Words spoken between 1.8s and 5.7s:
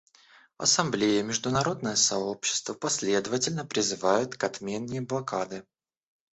сообщество последовательно призывают к отмене блокады.